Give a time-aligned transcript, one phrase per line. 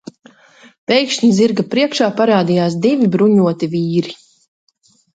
[0.91, 4.21] Pēkšņi zirga priekšā parādījās divi bruņoti vīri.